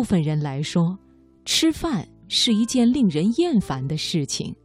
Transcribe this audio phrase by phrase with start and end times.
[0.00, 0.98] 部分人来说，
[1.44, 4.56] 吃饭是一件令人厌烦的事情。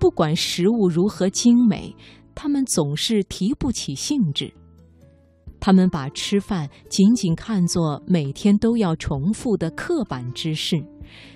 [0.00, 1.94] 不管食物如何精美，
[2.34, 4.50] 他们总是提不起兴致。
[5.60, 10.82] 他们把吃饭仅仅看作每天都要重复的刻板之事，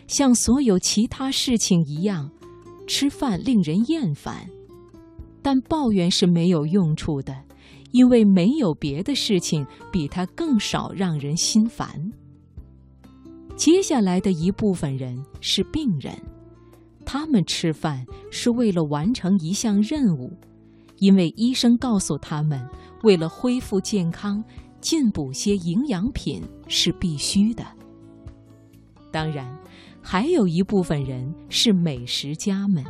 [0.06, 2.30] 像所有其他事情一样，
[2.86, 4.48] 吃饭令人厌烦。
[5.42, 7.36] 但抱怨是没有用处的，
[7.90, 12.10] 因为没有别的事情比它更少让人心烦。
[13.56, 16.12] 接下来的一部分人是病人。
[17.04, 20.32] 他们吃饭是为了完成一项任务，
[20.98, 22.64] 因为医生告诉他们，
[23.02, 24.42] 为了恢复健康，
[24.80, 27.64] 进补些营养品是必须的。
[29.10, 29.46] 当然，
[30.00, 32.84] 还有一部分人是美食家们。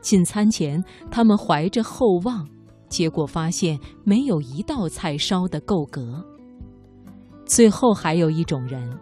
[0.00, 2.48] 进餐前，他们怀着厚望，
[2.88, 6.24] 结果发现没有一道菜烧得够格。
[7.44, 8.98] 最后还有一种人。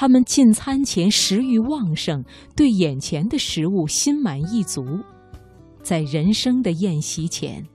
[0.00, 5.00] 他们进餐前食欲旺盛，对眼前的食物心满意足。
[5.82, 7.66] 在人生的宴席前，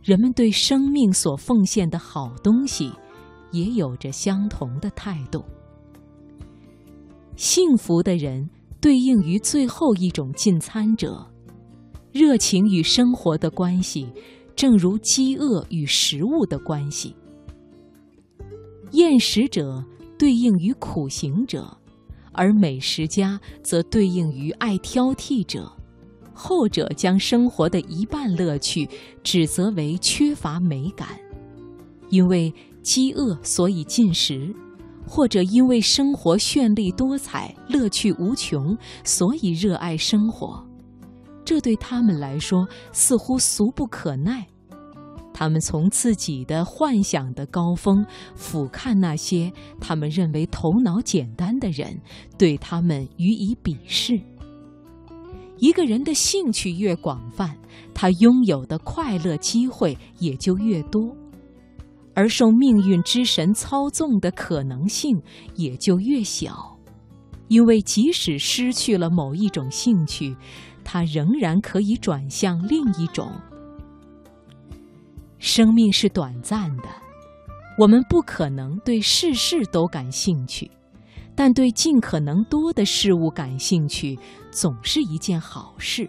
[0.00, 2.92] 人们对生命所奉献的好东西，
[3.50, 5.44] 也有着相同的态度。
[7.34, 8.48] 幸福的人
[8.80, 11.26] 对应于最后一种进餐者，
[12.12, 14.06] 热情与生活的关系，
[14.54, 17.16] 正如饥饿与食物的关系。
[18.92, 19.84] 厌食者。
[20.22, 21.76] 对应于苦行者，
[22.30, 25.68] 而美食家则对应于爱挑剔者。
[26.32, 28.88] 后者将生活的一半乐趣
[29.24, 31.08] 指责为缺乏美感，
[32.08, 34.54] 因为饥饿所以进食，
[35.04, 40.64] 或者因为生活绚丽多彩、乐趣无穷，所以热爱生活。
[41.44, 44.46] 这对他们来说似乎俗不可耐。
[45.34, 48.04] 他们从自己的幻想的高峰
[48.34, 52.00] 俯瞰那些他们认为头脑简单的人，
[52.38, 54.20] 对他们予以鄙视。
[55.58, 57.56] 一个人的兴趣越广泛，
[57.94, 61.16] 他拥有的快乐机会也就越多，
[62.14, 65.22] 而受命运之神操纵的可能性
[65.54, 66.76] 也就越小。
[67.48, 70.34] 因为即使失去了某一种兴趣，
[70.82, 73.30] 他仍然可以转向另一种。
[75.42, 76.84] 生命是短暂的，
[77.76, 80.70] 我们不可能对事事都感兴趣，
[81.34, 84.16] 但对尽可能多的事物感兴趣，
[84.52, 86.08] 总是一件好事。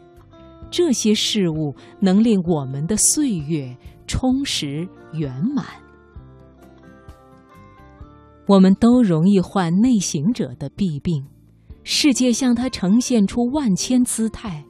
[0.70, 5.66] 这些事物能令我们的岁月充实圆满。
[8.46, 11.26] 我们都容易患内行者的弊病，
[11.84, 14.64] 世界向他呈现出万千姿态。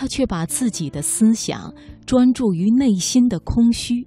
[0.00, 1.74] 他却把自己的思想
[2.06, 4.06] 专注于内心的空虚，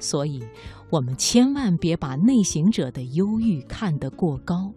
[0.00, 0.42] 所以，
[0.90, 4.72] 我们千万别把内行者的忧郁看得过高。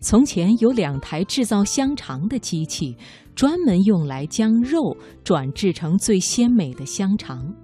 [0.00, 2.96] 从前有两台制造香肠的机器，
[3.34, 7.54] 专门用来将肉转制成最鲜美的香肠。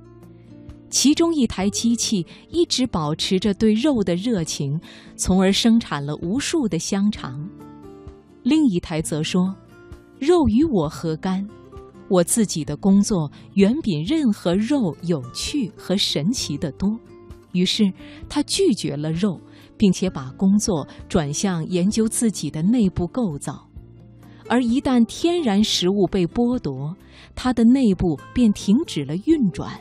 [0.90, 4.78] 其中一台机器一直保持着对肉的热情，
[5.16, 7.48] 从而生产了无数的香肠。
[8.42, 9.56] 另一台则说。
[10.24, 11.46] 肉与我何干？
[12.08, 16.98] 我自己的工作远比任何肉有趣和神奇的多。
[17.52, 17.92] 于是，
[18.28, 19.38] 他拒绝了肉，
[19.76, 23.68] 并且把工作转向研究自己的内部构造。
[24.48, 26.94] 而一旦天然食物被剥夺，
[27.34, 29.80] 它的内部便停止了运转。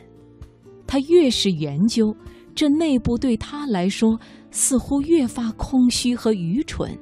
[0.86, 2.16] 他越是研究，
[2.54, 4.20] 这内部对他来说
[4.52, 6.98] 似乎越发空虚和愚蠢。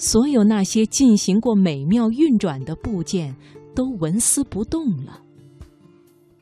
[0.00, 3.36] 所有那些进行过美妙运转的部件
[3.74, 5.22] 都纹丝不动了。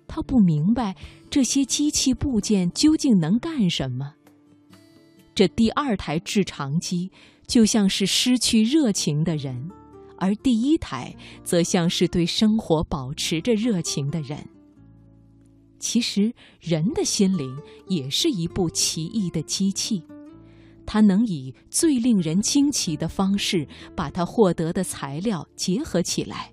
[0.06, 0.94] 他不明白
[1.28, 4.14] 这些机器部件究竟能干什么。
[5.34, 7.10] 这第二台制肠机
[7.48, 9.68] 就像是失去热情的人，
[10.18, 11.12] 而第一台
[11.42, 14.38] 则像是对生活保持着热情的人。
[15.80, 17.58] 其实，人的心灵
[17.88, 20.04] 也是一部奇异的机器。
[20.90, 26.50] 他能以最令人惊奇的方式把他获得的材料结合起来，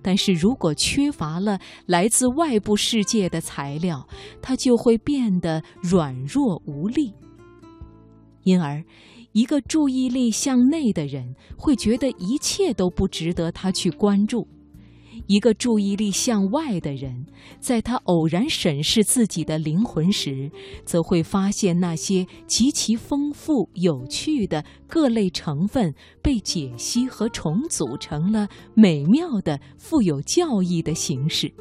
[0.00, 4.08] 但是如果缺乏了来自外部世界的材料，
[4.40, 7.12] 他就会变得软弱无力。
[8.44, 8.82] 因而，
[9.32, 14.48] 一个注意力向内的人会觉得一切都不值得他去关注。
[15.30, 17.24] 一个注意力向外的人，
[17.60, 20.50] 在他偶然审视自己的灵魂时，
[20.84, 31.54] 则会发现那些极其丰富、有趣的各类成分被解析和重组成了美妙的、富有教义的形式。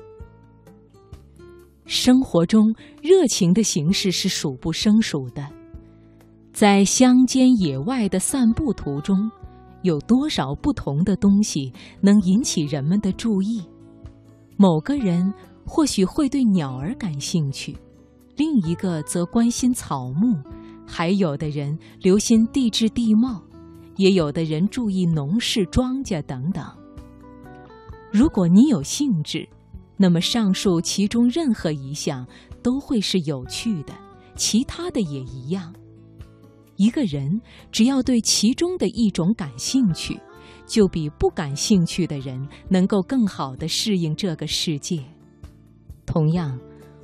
[1.85, 2.73] 生活中
[3.03, 5.47] 热情的形式是数不胜数的。
[6.51, 9.29] 在乡间野外的散步途中，
[9.81, 11.71] 有多少不同的东西
[12.01, 13.63] 能引起人们的注意？
[14.57, 15.33] 某个人
[15.65, 17.77] 或许会对鸟儿感兴趣，
[18.35, 20.37] 另一个则关心草木，
[20.85, 23.41] 还有的人留心地质地貌，
[23.95, 26.65] 也有的人注意农事庄稼等等。
[28.11, 29.47] 如果你有兴致，
[29.95, 32.27] 那么上述其中任何一项
[32.63, 33.93] 都会是有趣的，
[34.35, 35.73] 其他的也一样。
[36.79, 37.41] 一个人
[37.73, 40.17] 只要对其中的一种感兴趣，
[40.65, 45.03] 就比不感兴趣的人能够更好的适应这个世界。
[46.05, 46.57] 同样，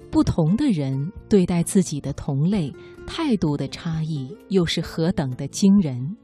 [0.10, 2.74] 不同的人对待自己的同类
[3.06, 6.16] 态度的差异又是何等的惊人！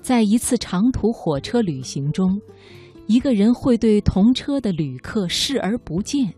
[0.00, 2.40] 在一次长途火车旅行中，
[3.06, 6.32] 一个人会对同车的旅客视而不见。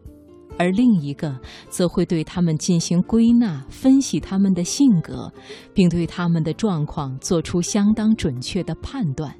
[0.59, 1.39] 而另一个
[1.69, 5.33] 则会对他们进行归纳、分析他们的性格，
[5.73, 9.35] 并对他们的状况做出相当准确的判断，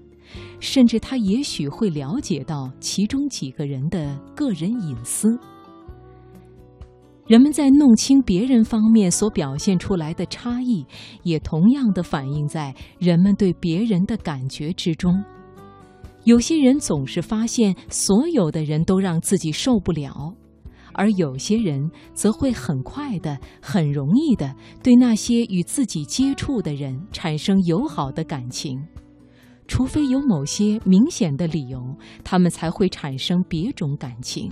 [0.61, 5.29] 甚至他也许会了解到其中几个人的个人隐私。
[7.27, 10.87] 人们在弄清别人方面所表现出来的差异，
[11.25, 15.13] 也同样的反映在人们对别人的感觉之中。
[16.25, 20.35] 有些人总是发现所有的人都让自己受不了。
[20.99, 24.53] 而有些人则会很快的、很容易的
[24.83, 28.85] 对那些与自己接触的人产生友好的感情，
[29.69, 31.81] 除非有某些明显的理由，
[32.25, 34.51] 他们才会产生别种感情。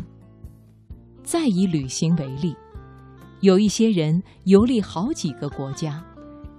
[1.24, 2.54] 再以旅行为例，
[3.40, 6.00] 有一些人游历好几个国家，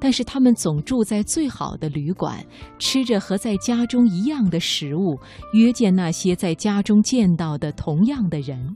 [0.01, 2.45] 但是他们总住在最好的旅馆，
[2.77, 5.17] 吃着和在家中一样的食物，
[5.53, 8.75] 约见那些在家中见到的同样的人。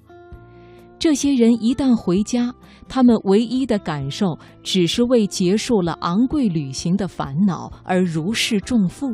[1.02, 2.54] 这些人一旦回家，
[2.88, 9.12] 他们唯一的感受只是为结束了昂贵旅行的烦恼而如释重负。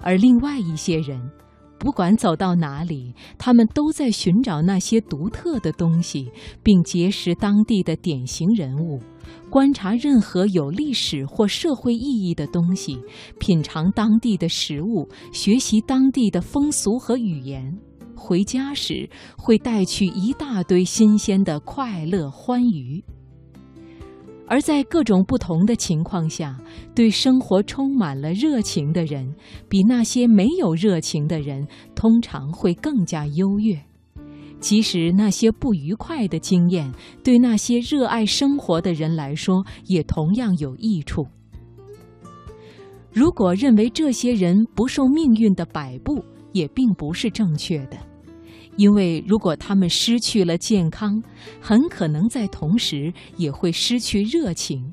[0.00, 1.20] 而另外一些人，
[1.76, 6.30] 不管走到哪里，他们都在寻找那些独特的东西，
[6.62, 9.00] 并结识当地的典型人物，
[9.50, 12.96] 观察任何有历史或社会意义的东西，
[13.40, 17.76] 品尝当地的食物，学习当地的风俗和语言。
[18.24, 19.06] 回家时
[19.36, 23.04] 会带去一大堆新鲜的快乐欢愉，
[24.48, 26.58] 而在各种不同的情况下，
[26.94, 29.34] 对生活充满了热情的人，
[29.68, 33.78] 比那些没有热情的人通常会更加优越。
[34.58, 36.90] 即使那些不愉快的经验，
[37.22, 41.26] 对那些热爱生活的人来说也同样有益处。
[43.12, 47.98] 如果认为这些人不受命运的摆布，也并不是正确的。
[48.76, 51.22] 因为如果他们失去了健康，
[51.60, 54.92] 很可能在同时也会失去热情，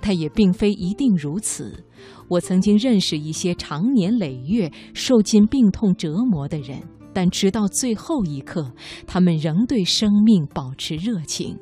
[0.00, 1.84] 但也并非一定如此。
[2.28, 6.82] 我曾经认识一些长年累月受尽病痛折磨的人，
[7.12, 8.72] 但直到最后一刻，
[9.06, 11.58] 他们仍对生命保持热情。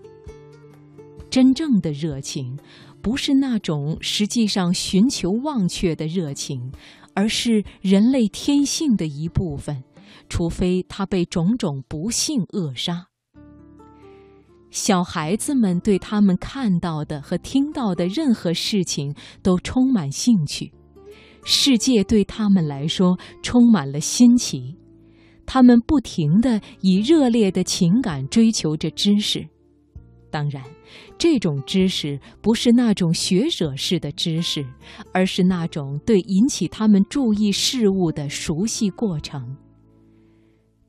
[1.31, 2.59] 真正的热情，
[3.01, 6.73] 不是那种实际上寻求忘却的热情，
[7.15, 9.83] 而是人类天性的一部分。
[10.29, 13.07] 除非他被种种不幸扼杀。
[14.71, 20.73] 小孩子们对他们看到的和听到的任何事情都充满兴趣，
[21.45, 24.79] 世界对他们来说充满了新奇，
[25.45, 29.47] 他们不停地以热烈的情感追求着知识。
[30.31, 30.65] 当然，
[31.19, 34.65] 这种知识不是那种学者式的知识，
[35.13, 39.55] 而是那种对引起他们注意事物的熟悉过程。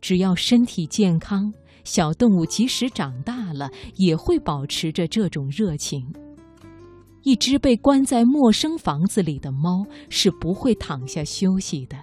[0.04, 1.54] 只要身体健康，
[1.86, 6.06] 小动物即使长大了，也会保持着这种热情。
[7.22, 11.96] 一只被关在陌生房子里的猫是不会躺下休息的，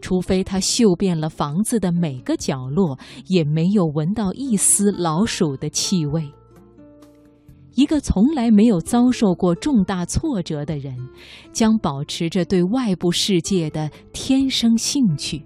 [0.00, 6.26] 除非它嗅遍了房子的每个角落，也没有闻到一丝老鼠的气味。
[7.74, 10.96] 一个从来没有遭受过重大挫折的人，
[11.52, 15.44] 将保持着对外部世界的天生兴趣。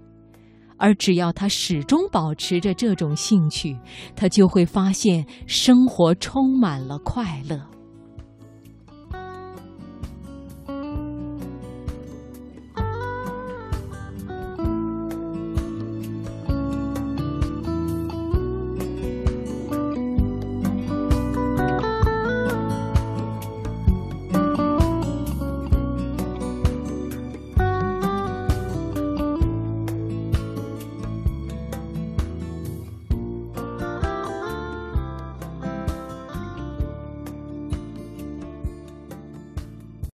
[0.77, 3.77] 而只要他始终保持着这种兴趣，
[4.15, 7.76] 他就会发现生活充满了快乐。